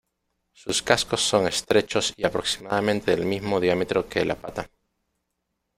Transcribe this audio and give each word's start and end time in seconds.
Sus 0.53 0.81
cascos 0.81 1.21
son 1.21 1.45
estrechos 1.45 2.15
y 2.17 2.25
aproximadamente 2.25 3.11
del 3.15 3.27
mismo 3.27 3.59
diámetro 3.59 4.09
que 4.09 4.25
la 4.25 4.33
pata. 4.33 4.67